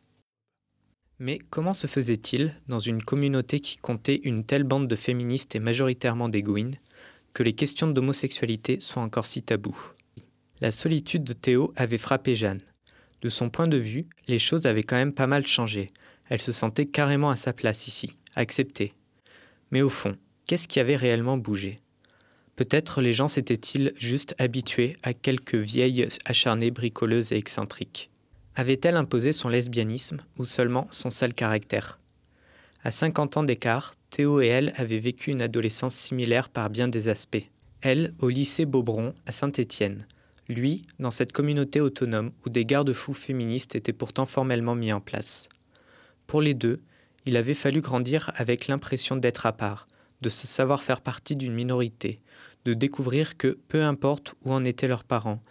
Mais 1.19 1.41
comment 1.51 1.73
se 1.73 1.89
faisait-il, 1.89 2.55
dans 2.69 2.79
une 2.79 3.03
communauté 3.03 3.59
qui 3.59 3.79
comptait 3.79 4.21
une 4.23 4.45
telle 4.45 4.63
bande 4.63 4.87
de 4.87 4.95
féministes 4.95 5.57
et 5.57 5.61
majoritairement 5.61 6.29
d'éguines, 6.29 6.77
que 7.39 7.45
les 7.45 7.53
questions 7.53 7.87
d'homosexualité 7.87 8.81
soient 8.81 9.01
encore 9.01 9.25
si 9.25 9.43
tabous. 9.43 9.79
La 10.61 10.73
solitude 10.73 11.23
de 11.23 11.33
Théo 11.33 11.73
avait 11.77 11.97
frappé 11.97 12.35
Jeanne. 12.35 12.63
De 13.23 13.29
son 13.29 13.49
point 13.49 13.69
de 13.69 13.77
vue, 13.77 14.09
les 14.27 14.41
choses 14.41 14.67
avaient 14.67 14.83
quand 14.83 14.97
même 14.97 15.13
pas 15.13 15.29
mal 15.29 15.47
changé. 15.47 15.93
Elle 16.29 16.41
se 16.41 16.51
sentait 16.51 16.87
carrément 16.87 17.31
à 17.31 17.37
sa 17.37 17.53
place 17.53 17.87
ici, 17.87 18.11
acceptée. 18.35 18.93
Mais 19.71 19.83
au 19.83 19.89
fond, 19.89 20.17
qu'est-ce 20.49 20.67
qui 20.67 20.81
avait 20.81 20.97
réellement 20.97 21.37
bougé? 21.37 21.77
Peut-être 22.57 23.01
les 23.01 23.13
gens 23.13 23.29
s'étaient-ils 23.29 23.93
juste 23.97 24.35
habitués 24.39 24.97
à 25.05 25.15
quelques 25.15 25.55
vieilles 25.55 26.09
acharnées 26.25 26.73
bricoleuses 26.73 27.31
et 27.31 27.37
excentriques. 27.37 28.11
Avait-elle 28.57 28.97
imposé 28.97 29.31
son 29.31 29.49
lesbianisme 29.49 30.19
ou 30.39 30.45
seulement 30.45 30.89
son 30.91 31.09
sale 31.09 31.35
caractère? 31.35 32.01
À 32.83 32.91
50 32.91 33.37
ans 33.37 33.45
d'écart, 33.45 33.95
Théo 34.11 34.41
et 34.41 34.47
elle 34.47 34.73
avaient 34.77 34.99
vécu 34.99 35.31
une 35.31 35.43
adolescence 35.43 35.95
similaire 35.95 36.49
par 36.49 36.71
bien 36.71 36.89
des 36.89 37.09
aspects. 37.09 37.49
Elle, 37.81 38.15
au 38.19 38.29
lycée 38.29 38.65
Beaubron, 38.65 39.15
à 39.27 39.33
Saint-Étienne. 39.33 40.07
Lui, 40.49 40.83
dans 40.99 41.11
cette 41.11 41.33
communauté 41.33 41.81
autonome 41.81 42.33
où 42.45 42.49
des 42.49 42.65
garde-fous 42.65 43.15
féministes 43.15 43.77
étaient 43.77 43.93
pourtant 43.93 44.27
formellement 44.27 44.75
mis 44.75 44.93
en 44.93 45.01
place. 45.01 45.49
Pour 46.27 46.41
les 46.41 46.55
deux, 46.55 46.81
il 47.27 47.37
avait 47.37 47.55
fallu 47.55 47.81
grandir 47.81 48.33
avec 48.35 48.67
l'impression 48.67 49.17
d'être 49.17 49.47
à 49.47 49.53
part, 49.53 49.87
de 50.23 50.29
se 50.29 50.47
savoir 50.47 50.83
faire 50.83 51.03
partie 51.03 51.37
d'une 51.37 51.55
minorité, 51.55 52.21
de 52.65 52.75
découvrir 52.75 53.37
que, 53.37 53.59
peu 53.69 53.85
importe 53.85 54.35
où 54.45 54.53
en 54.53 54.65
étaient 54.65 54.89
leurs 54.89 55.05
parents, 55.05 55.43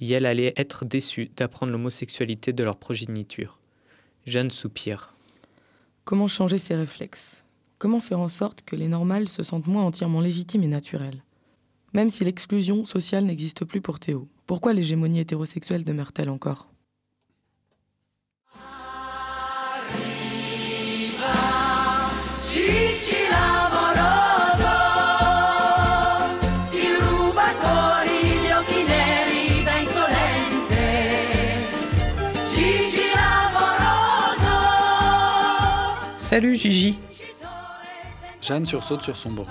et 0.00 0.10
elle 0.10 0.26
allait 0.26 0.54
être 0.56 0.84
déçue 0.84 1.30
d'apprendre 1.36 1.72
l'homosexualité 1.72 2.52
de 2.52 2.64
leur 2.64 2.76
progéniture. 2.76 3.60
Jeanne 4.26 4.50
soupire. 4.50 5.14
Comment 6.04 6.28
changer 6.28 6.58
ses 6.58 6.74
réflexes? 6.74 7.45
Comment 7.78 8.00
faire 8.00 8.20
en 8.20 8.28
sorte 8.28 8.62
que 8.62 8.74
les 8.74 8.88
normales 8.88 9.28
se 9.28 9.42
sentent 9.42 9.66
moins 9.66 9.84
entièrement 9.84 10.22
légitimes 10.22 10.62
et 10.62 10.66
naturelles? 10.66 11.22
Même 11.92 12.08
si 12.08 12.24
l'exclusion 12.24 12.86
sociale 12.86 13.26
n'existe 13.26 13.66
plus 13.66 13.82
pour 13.82 13.98
Théo, 13.98 14.28
pourquoi 14.46 14.72
l'hégémonie 14.72 15.20
hétérosexuelle 15.20 15.84
demeure-t-elle 15.84 16.30
encore? 16.30 16.70
Salut 36.16 36.56
Gigi 36.56 36.98
Jeanne 38.46 38.64
sursaute 38.64 39.02
sur 39.02 39.16
son 39.16 39.32
banc. 39.32 39.46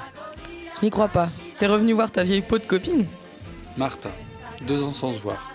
Je 0.78 0.86
n'y 0.86 0.90
crois 0.90 1.10
pas. 1.10 1.28
T'es 1.60 1.68
revenu 1.68 1.92
voir 1.92 2.12
ta 2.12 2.24
vieille 2.24 2.42
peau 2.42 2.58
de 2.58 2.66
copine? 2.66 3.08
Martha, 3.76 4.10
deux 4.66 4.84
ans 4.84 4.94
sans 4.94 5.12
se 5.12 5.20
voir. 5.20 5.52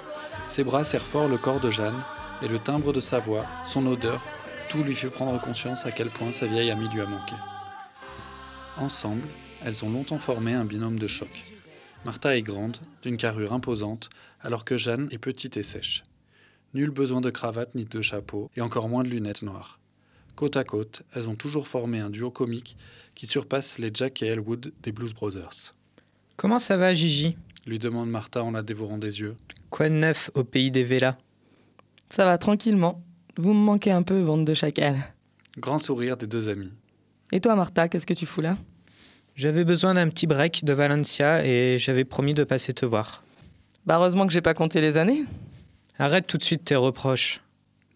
Ses 0.51 0.63
bras 0.63 0.85
serrent 0.85 1.07
fort 1.07 1.27
le 1.27 1.39
corps 1.39 1.59
de 1.59 1.71
Jeanne, 1.71 2.03
et 2.43 2.49
le 2.49 2.59
timbre 2.59 2.93
de 2.93 3.01
sa 3.01 3.19
voix, 3.19 3.47
son 3.65 3.87
odeur, 3.87 4.23
tout 4.69 4.83
lui 4.83 4.95
fait 4.95 5.09
prendre 5.09 5.41
conscience 5.41 5.87
à 5.87 5.91
quel 5.91 6.11
point 6.11 6.33
sa 6.33 6.47
vieille 6.47 6.71
amie 6.71 6.91
lui 6.91 7.01
a 7.01 7.07
manqué. 7.07 7.35
Ensemble, 8.77 9.27
elles 9.65 9.87
ont 9.87 9.91
longtemps 9.91 10.19
formé 10.19 10.53
un 10.53 10.67
binôme 10.67 10.99
de 10.99 11.07
choc. 11.07 11.31
Martha 12.05 12.37
est 12.37 12.43
grande, 12.43 12.77
d'une 13.03 13.17
carrure 13.17 13.55
imposante, 13.55 14.11
alors 14.43 14.67
que 14.67 14.77
Jeanne 14.77 15.09
est 15.13 15.19
petite 15.19 15.57
et 15.57 15.63
sèche. 15.63 16.03
Nul 16.75 16.91
besoin 16.91 17.23
de 17.23 17.31
cravate 17.31 17.75
ni 17.75 17.87
de 17.87 18.03
chapeau, 18.03 18.51
et 18.55 18.61
encore 18.61 18.91
moins 18.91 19.03
de 19.03 19.09
lunettes 19.09 19.43
noires. 19.43 19.80
Côte 20.41 20.57
à 20.57 20.65
côte, 20.65 21.03
elles 21.15 21.29
ont 21.29 21.35
toujours 21.35 21.69
formé 21.69 22.01
un 22.01 22.09
duo 22.09 22.31
comique 22.31 22.79
qui 23.15 23.27
surpasse 23.27 23.77
les 23.77 23.91
Jack 23.93 24.23
et 24.23 24.29
Elwood 24.29 24.73
des 24.83 24.91
Blues 24.91 25.13
Brothers. 25.13 25.75
Comment 26.39 26.59
ça 26.59 26.79
va 26.79 26.95
Gigi? 26.95 27.37
Lui 27.67 27.79
demande 27.79 28.09
Martha 28.09 28.43
en 28.43 28.53
la 28.53 28.63
dévorant 28.63 28.97
des 28.97 29.21
yeux. 29.21 29.37
Quoi 29.69 29.91
de 29.91 29.97
neuf 29.97 30.31
au 30.33 30.43
pays 30.43 30.71
des 30.71 30.83
Vélas 30.83 31.19
Ça 32.09 32.25
va 32.25 32.39
tranquillement. 32.39 33.03
Vous 33.37 33.53
me 33.53 33.59
manquez 33.59 33.91
un 33.91 34.03
peu, 34.03 34.25
bande 34.25 34.47
de 34.47 34.55
chacals. 34.55 35.13
Grand 35.59 35.79
sourire 35.79 36.17
des 36.17 36.27
deux 36.27 36.49
amis. 36.49 36.73
Et 37.33 37.41
toi, 37.43 37.55
Martha, 37.55 37.91
qu'est-ce 37.91 38.07
que 38.07 38.15
tu 38.15 38.25
fous 38.25 38.41
là? 38.41 38.57
J'avais 39.35 39.65
besoin 39.65 39.93
d'un 39.93 40.09
petit 40.09 40.27
break 40.27 40.65
de 40.65 40.73
Valencia 40.73 41.45
et 41.45 41.77
j'avais 41.77 42.07
promis 42.07 42.33
de 42.33 42.45
passer 42.45 42.73
te 42.73 42.87
voir. 42.87 43.23
Bah 43.85 43.97
heureusement 43.99 44.27
que 44.27 44.33
j'ai 44.33 44.41
pas 44.41 44.55
compté 44.55 44.81
les 44.81 44.97
années. 44.97 45.23
Arrête 45.99 46.27
tout 46.27 46.39
de 46.39 46.45
suite 46.45 46.65
tes 46.65 46.77
reproches. 46.77 47.43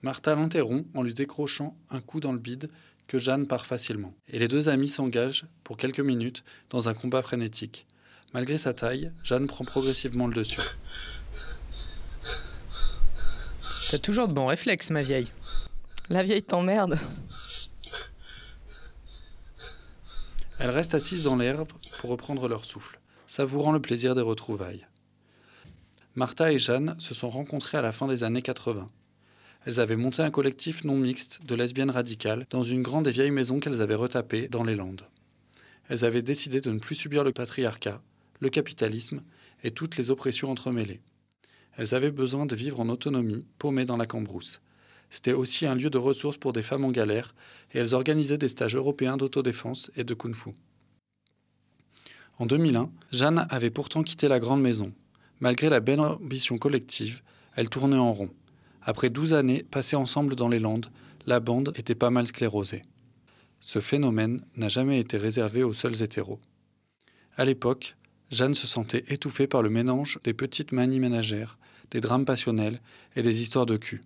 Martha 0.04 0.34
l'interrompt 0.34 0.86
en 0.94 1.02
lui 1.02 1.14
décrochant 1.14 1.74
un 1.88 2.02
coup 2.02 2.20
dans 2.20 2.32
le 2.32 2.38
bide 2.38 2.68
que 3.06 3.18
Jeanne 3.18 3.46
part 3.46 3.64
facilement. 3.64 4.12
Et 4.28 4.38
les 4.38 4.48
deux 4.48 4.68
amis 4.68 4.90
s'engagent, 4.90 5.46
pour 5.64 5.78
quelques 5.78 6.00
minutes, 6.00 6.44
dans 6.68 6.90
un 6.90 6.94
combat 6.94 7.22
frénétique. 7.22 7.86
Malgré 8.34 8.58
sa 8.58 8.74
taille, 8.74 9.12
Jeanne 9.22 9.46
prend 9.46 9.64
progressivement 9.64 10.26
le 10.26 10.34
dessus. 10.34 10.60
T'as 13.90 13.96
toujours 13.96 14.28
de 14.28 14.34
bons 14.34 14.44
réflexes, 14.44 14.90
ma 14.90 15.02
vieille. 15.02 15.32
La 16.10 16.22
vieille 16.22 16.42
t'emmerde. 16.42 16.98
Elles 20.58 20.68
restent 20.68 20.94
assises 20.94 21.22
dans 21.22 21.36
l'herbe 21.36 21.72
pour 21.96 22.10
reprendre 22.10 22.46
leur 22.46 22.66
souffle, 22.66 23.00
savourant 23.26 23.72
le 23.72 23.80
plaisir 23.80 24.14
des 24.14 24.20
retrouvailles. 24.20 24.86
Martha 26.14 26.52
et 26.52 26.58
Jeanne 26.58 26.94
se 26.98 27.14
sont 27.14 27.30
rencontrées 27.30 27.78
à 27.78 27.82
la 27.82 27.90
fin 27.90 28.06
des 28.06 28.22
années 28.22 28.42
80. 28.42 28.86
Elles 29.66 29.80
avaient 29.80 29.96
monté 29.96 30.22
un 30.22 30.30
collectif 30.30 30.84
non 30.84 30.96
mixte 30.96 31.40
de 31.46 31.54
lesbiennes 31.54 31.90
radicales 31.90 32.46
dans 32.50 32.62
une 32.62 32.82
grande 32.82 33.08
et 33.08 33.12
vieille 33.12 33.30
maison 33.30 33.60
qu'elles 33.60 33.80
avaient 33.80 33.94
retapée 33.94 34.48
dans 34.48 34.64
les 34.64 34.74
Landes. 34.74 35.08
Elles 35.88 36.04
avaient 36.04 36.22
décidé 36.22 36.60
de 36.60 36.70
ne 36.70 36.78
plus 36.78 36.94
subir 36.94 37.24
le 37.24 37.32
patriarcat, 37.32 38.02
le 38.40 38.50
capitalisme 38.50 39.22
et 39.62 39.70
toutes 39.70 39.96
les 39.96 40.10
oppressions 40.10 40.50
entremêlées. 40.50 41.00
Elles 41.76 41.94
avaient 41.94 42.10
besoin 42.10 42.46
de 42.46 42.54
vivre 42.54 42.80
en 42.80 42.88
autonomie, 42.88 43.46
paumées 43.58 43.86
dans 43.86 43.96
la 43.96 44.06
cambrousse. 44.06 44.60
C'était 45.10 45.32
aussi 45.32 45.66
un 45.66 45.74
lieu 45.74 45.90
de 45.90 45.98
ressources 45.98 46.36
pour 46.36 46.52
des 46.52 46.62
femmes 46.62 46.84
en 46.84 46.90
galère, 46.90 47.34
et 47.72 47.78
elles 47.78 47.94
organisaient 47.94 48.38
des 48.38 48.48
stages 48.48 48.76
européens 48.76 49.16
d'autodéfense 49.16 49.90
et 49.96 50.04
de 50.04 50.14
kung-fu. 50.14 50.50
En 52.38 52.46
2001, 52.46 52.90
Jeanne 53.12 53.46
avait 53.48 53.70
pourtant 53.70 54.02
quitté 54.02 54.28
la 54.28 54.40
grande 54.40 54.60
maison. 54.60 54.92
Malgré 55.40 55.68
la 55.68 55.80
belle 55.80 56.00
ambition 56.00 56.58
collective, 56.58 57.22
elle 57.54 57.68
tournait 57.68 57.96
en 57.96 58.12
rond. 58.12 58.30
Après 58.86 59.08
douze 59.08 59.32
années 59.32 59.64
passées 59.70 59.96
ensemble 59.96 60.36
dans 60.36 60.48
les 60.48 60.60
Landes, 60.60 60.90
la 61.26 61.40
bande 61.40 61.72
était 61.76 61.94
pas 61.94 62.10
mal 62.10 62.26
sclérosée. 62.26 62.82
Ce 63.58 63.80
phénomène 63.80 64.44
n'a 64.56 64.68
jamais 64.68 65.00
été 65.00 65.16
réservé 65.16 65.62
aux 65.62 65.72
seuls 65.72 66.02
hétéros. 66.02 66.38
À 67.34 67.46
l'époque, 67.46 67.96
Jeanne 68.30 68.52
se 68.52 68.66
sentait 68.66 69.04
étouffée 69.08 69.46
par 69.46 69.62
le 69.62 69.70
mélange 69.70 70.18
des 70.22 70.34
petites 70.34 70.72
manies 70.72 71.00
ménagères, 71.00 71.58
des 71.90 72.02
drames 72.02 72.26
passionnels 72.26 72.80
et 73.16 73.22
des 73.22 73.40
histoires 73.40 73.64
de 73.64 73.78
cul, 73.78 74.02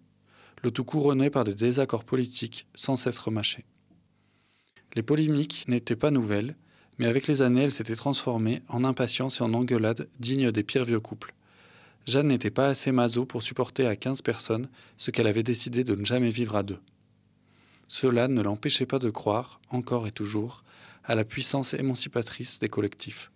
le 0.63 0.71
tout 0.71 0.85
couronné 0.85 1.29
par 1.29 1.43
des 1.43 1.55
désaccords 1.55 2.05
politiques 2.05 2.69
sans 2.75 2.95
cesse 2.95 3.19
remâchés. 3.19 3.65
Les 4.95 5.03
polémiques 5.03 5.65
n'étaient 5.67 5.97
pas 5.97 6.13
nouvelles, 6.13 6.57
mais 6.99 7.07
avec 7.07 7.27
les 7.27 7.43
années, 7.43 7.63
elles 7.63 7.73
s'étaient 7.73 7.97
transformées 7.97 8.63
en 8.69 8.85
impatience 8.85 9.41
et 9.41 9.43
en 9.43 9.55
engueulades 9.55 10.09
dignes 10.21 10.53
des 10.53 10.63
pires 10.63 10.85
vieux 10.85 11.01
couples. 11.01 11.35
Jeanne 12.09 12.29
n'était 12.29 12.51
pas 12.51 12.69
assez 12.69 12.91
maso 12.91 13.27
pour 13.27 13.43
supporter 13.43 13.87
à 13.87 13.95
15 13.95 14.23
personnes 14.23 14.71
ce 14.97 15.11
qu'elle 15.11 15.27
avait 15.27 15.43
décidé 15.43 15.85
de 15.85 15.95
ne 15.95 16.07
jamais 16.07 16.31
vivre 16.31 16.57
à 16.57 16.63
deux. 16.63 16.79
Cela 17.87 18.29
ne 18.29 18.41
l'empêchait 18.41 18.87
pas 18.87 18.99
de 18.99 19.11
croire, 19.11 19.61
encore 19.69 20.07
et 20.07 20.11
toujours, 20.11 20.65
à 21.05 21.15
la 21.15 21.27
puissance 21.27 21.75
émancipatrice 21.75 22.61
des 22.61 22.71
collectifs. 22.71 23.31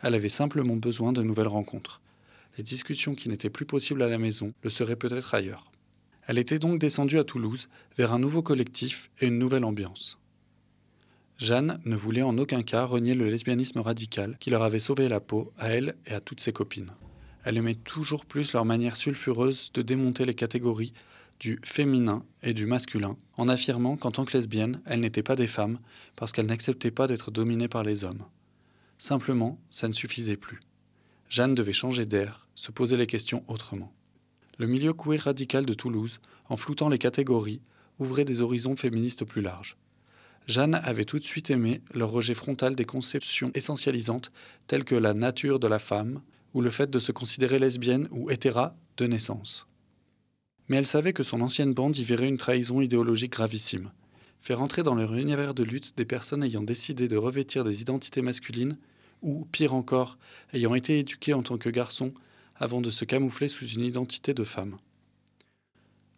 Elle 0.00 0.14
avait 0.14 0.30
simplement 0.30 0.76
besoin 0.76 1.12
de 1.12 1.22
nouvelles 1.22 1.48
rencontres. 1.48 2.00
Les 2.56 2.64
discussions 2.64 3.14
qui 3.14 3.28
n'étaient 3.28 3.50
plus 3.50 3.66
possibles 3.66 4.00
à 4.00 4.08
la 4.08 4.16
maison 4.16 4.54
le 4.62 4.70
seraient 4.70 4.96
peut-être 4.96 5.34
ailleurs. 5.34 5.70
Elle 6.26 6.38
était 6.38 6.58
donc 6.58 6.78
descendue 6.78 7.18
à 7.18 7.24
Toulouse 7.24 7.68
vers 7.98 8.14
un 8.14 8.18
nouveau 8.18 8.40
collectif 8.40 9.10
et 9.20 9.26
une 9.26 9.38
nouvelle 9.38 9.64
ambiance. 9.64 10.16
Jeanne 11.36 11.78
ne 11.84 11.94
voulait 11.94 12.22
en 12.22 12.38
aucun 12.38 12.62
cas 12.62 12.84
renier 12.84 13.12
le 13.12 13.28
lesbianisme 13.28 13.80
radical 13.80 14.38
qui 14.40 14.48
leur 14.48 14.62
avait 14.62 14.78
sauvé 14.78 15.10
la 15.10 15.20
peau 15.20 15.52
à 15.58 15.68
elle 15.68 15.94
et 16.06 16.14
à 16.14 16.20
toutes 16.22 16.40
ses 16.40 16.54
copines 16.54 16.94
aimait 17.44 17.74
toujours 17.74 18.24
plus 18.26 18.52
leur 18.52 18.64
manière 18.64 18.96
sulfureuse 18.96 19.70
de 19.72 19.82
démonter 19.82 20.24
les 20.24 20.34
catégories 20.34 20.92
du 21.40 21.60
féminin 21.62 22.24
et 22.42 22.52
du 22.52 22.66
masculin, 22.66 23.16
en 23.36 23.48
affirmant 23.48 23.96
qu'en 23.96 24.10
tant 24.10 24.24
que 24.24 24.36
lesbienne, 24.36 24.80
elles 24.86 25.00
n'étaient 25.00 25.22
pas 25.22 25.36
des 25.36 25.46
femmes 25.46 25.78
parce 26.16 26.32
qu'elles 26.32 26.46
n'acceptaient 26.46 26.90
pas 26.90 27.06
d'être 27.06 27.30
dominées 27.30 27.68
par 27.68 27.84
les 27.84 28.04
hommes. 28.04 28.24
Simplement, 28.98 29.58
ça 29.70 29.86
ne 29.86 29.92
suffisait 29.92 30.36
plus. 30.36 30.58
Jeanne 31.28 31.54
devait 31.54 31.72
changer 31.72 32.06
d'air, 32.06 32.48
se 32.54 32.72
poser 32.72 32.96
les 32.96 33.06
questions 33.06 33.44
autrement. 33.46 33.92
Le 34.58 34.66
milieu 34.66 34.92
queer 34.92 35.22
radical 35.22 35.64
de 35.64 35.74
Toulouse, 35.74 36.18
en 36.48 36.56
floutant 36.56 36.88
les 36.88 36.98
catégories, 36.98 37.60
ouvrait 38.00 38.24
des 38.24 38.40
horizons 38.40 38.76
féministes 38.76 39.24
plus 39.24 39.42
larges. 39.42 39.76
Jeanne 40.48 40.74
avait 40.74 41.04
tout 41.04 41.18
de 41.18 41.24
suite 41.24 41.50
aimé 41.50 41.82
le 41.92 42.04
rejet 42.04 42.34
frontal 42.34 42.74
des 42.74 42.86
conceptions 42.86 43.50
essentialisantes 43.54 44.32
telles 44.66 44.84
que 44.84 44.94
la 44.94 45.12
nature 45.12 45.60
de 45.60 45.68
la 45.68 45.78
femme, 45.78 46.22
ou 46.54 46.60
le 46.60 46.70
fait 46.70 46.90
de 46.90 46.98
se 46.98 47.12
considérer 47.12 47.58
lesbienne 47.58 48.08
ou 48.10 48.30
hétéra 48.30 48.74
de 48.96 49.06
naissance. 49.06 49.66
Mais 50.68 50.76
elle 50.76 50.86
savait 50.86 51.12
que 51.12 51.22
son 51.22 51.40
ancienne 51.40 51.74
bande 51.74 51.96
y 51.96 52.04
verrait 52.04 52.28
une 52.28 52.38
trahison 52.38 52.80
idéologique 52.80 53.32
gravissime. 53.32 53.90
Faire 54.40 54.62
entrer 54.62 54.82
dans 54.82 54.94
leur 54.94 55.14
univers 55.14 55.54
de 55.54 55.62
lutte 55.62 55.96
des 55.96 56.04
personnes 56.04 56.42
ayant 56.42 56.62
décidé 56.62 57.08
de 57.08 57.16
revêtir 57.16 57.64
des 57.64 57.80
identités 57.80 58.22
masculines, 58.22 58.78
ou, 59.22 59.46
pire 59.50 59.74
encore, 59.74 60.18
ayant 60.52 60.74
été 60.74 60.98
éduquées 61.00 61.34
en 61.34 61.42
tant 61.42 61.58
que 61.58 61.70
garçons 61.70 62.12
avant 62.54 62.80
de 62.80 62.90
se 62.90 63.04
camoufler 63.04 63.48
sous 63.48 63.66
une 63.66 63.82
identité 63.82 64.34
de 64.34 64.44
femme. 64.44 64.76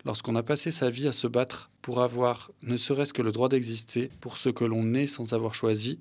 Lorsqu'on 0.04 0.36
a 0.36 0.42
passé 0.42 0.70
sa 0.70 0.88
vie 0.88 1.06
à 1.06 1.12
se 1.12 1.26
battre 1.26 1.70
pour 1.82 2.00
avoir 2.00 2.50
ne 2.62 2.76
serait-ce 2.76 3.12
que 3.12 3.22
le 3.22 3.32
droit 3.32 3.48
d'exister 3.48 4.10
pour 4.20 4.38
ce 4.38 4.48
que 4.48 4.64
l'on 4.64 4.94
est 4.94 5.06
sans 5.06 5.34
avoir 5.34 5.54
choisi, 5.54 5.98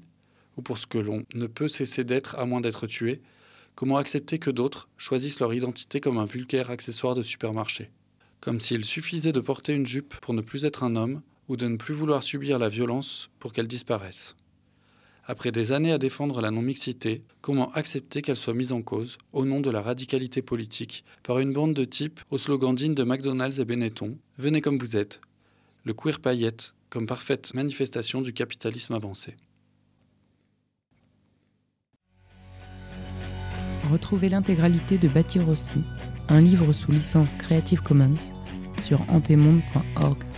ou 0.58 0.62
pour 0.62 0.78
ce 0.78 0.88
que 0.88 0.98
l'on 0.98 1.24
ne 1.34 1.48
peut 1.48 1.68
cesser 1.68 2.04
d'être 2.04 2.38
à 2.38 2.46
moins 2.46 2.62
d'être 2.62 2.88
tué, 2.88 3.22
comment 3.80 3.96
accepter 3.96 4.40
que 4.40 4.52
d'autres 4.52 4.90
choisissent 4.98 5.40
leur 5.40 5.54
identité 5.54 6.02
comme 6.02 6.18
un 6.18 6.26
vulgaire 6.26 6.70
accessoire 6.70 7.16
de 7.16 7.24
supermarché? 7.24 7.90
Comme 8.42 8.60
s'il 8.60 8.84
suffisait 8.84 9.32
de 9.32 9.40
porter 9.40 9.74
une 9.74 9.86
jupe 9.86 10.18
pour 10.18 10.34
ne 10.34 10.42
plus 10.42 10.66
être 10.66 10.84
un 10.84 10.98
homme, 10.98 11.22
ou 11.48 11.56
de 11.56 11.66
ne 11.66 11.78
plus 11.78 11.94
vouloir 11.94 12.22
subir 12.22 12.60
la 12.60 12.68
violence 12.68 13.30
pour 13.40 13.54
qu'elle 13.54 13.70
disparaisse. 13.70 14.36
Après 15.24 15.54
des 15.54 15.72
années 15.72 15.94
à 15.94 15.98
défendre 15.98 16.42
la 16.42 16.52
non-mixité, 16.52 17.22
comment 17.40 17.72
accepter 17.72 18.22
qu'elle 18.22 18.36
soit 18.36 18.54
mise 18.54 18.74
en 18.74 18.82
cause, 18.82 19.18
au 19.32 19.46
nom 19.46 19.62
de 19.62 19.70
la 19.70 19.82
radicalité 19.82 20.42
politique, 20.42 21.06
par 21.24 21.40
une 21.40 21.54
bande 21.54 21.74
de 21.74 21.86
types 21.86 22.20
au 22.32 22.38
slogan 22.38 22.76
digne 22.76 22.96
de 22.96 23.06
McDonald's 23.06 23.60
et 23.60 23.66
Benetton 23.66 24.18
Venez 24.38 24.60
comme 24.60 24.78
vous 24.78 24.98
êtes 24.98 25.22
Le 25.86 25.94
queer 25.94 26.20
paillette 26.20 26.74
comme 26.90 27.08
parfaite 27.08 27.54
manifestation 27.54 28.20
du 28.20 28.34
capitalisme 28.34 28.94
avancé. 28.94 29.38
Retrouvez 33.92 34.30
l'intégralité 34.30 34.98
de 34.98 35.08
Bâtir 35.08 35.50
aussi, 35.50 35.84
un 36.28 36.42
livre 36.42 36.74
sous 36.74 36.92
licence 36.92 37.34
Creative 37.34 37.82
Commons, 37.82 38.34
sur 38.84 39.02
antemonde.org. 39.10 40.29